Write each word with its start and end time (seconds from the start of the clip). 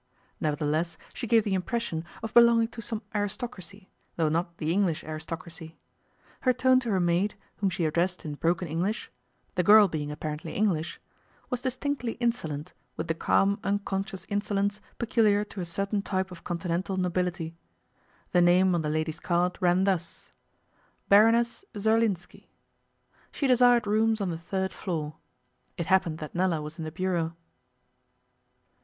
Nevertheless, 0.39 0.97
she 1.13 1.27
gave 1.27 1.43
the 1.43 1.53
impression 1.53 2.03
of 2.23 2.33
belonging 2.33 2.69
to 2.69 2.81
some 2.81 3.03
aristocracy, 3.13 3.87
though 4.15 4.29
not 4.29 4.57
the 4.57 4.71
English 4.71 5.03
aristocracy. 5.03 5.77
Her 6.39 6.53
tone 6.53 6.79
to 6.79 6.89
her 6.89 6.99
maid, 6.99 7.35
whom 7.57 7.69
she 7.69 7.85
addressed 7.85 8.25
in 8.25 8.33
broken 8.33 8.67
English 8.67 9.11
the 9.53 9.61
girl 9.61 9.87
being 9.87 10.09
apparently 10.11 10.55
English 10.55 10.99
was 11.51 11.61
distinctly 11.61 12.13
insolent, 12.13 12.73
with 12.97 13.09
the 13.09 13.13
calm, 13.13 13.59
unconscious 13.63 14.25
insolence 14.27 14.81
peculiar 14.97 15.43
to 15.43 15.61
a 15.61 15.65
certain 15.65 16.01
type 16.01 16.31
of 16.31 16.43
Continental 16.43 16.97
nobility. 16.97 17.55
The 18.31 18.41
name 18.41 18.73
on 18.73 18.81
the 18.81 18.89
lady's 18.89 19.19
card 19.19 19.55
ran 19.61 19.83
thus: 19.83 20.31
'Baroness 21.09 21.63
Zerlinski'. 21.77 22.49
She 23.31 23.45
desired 23.45 23.85
rooms 23.85 24.19
on 24.19 24.31
the 24.31 24.39
third 24.39 24.73
floor. 24.73 25.17
It 25.77 25.85
happened 25.85 26.17
that 26.17 26.33
Nella 26.33 26.59
was 26.59 26.79
in 26.79 26.85
the 26.85 26.91
bureau. 26.91 27.35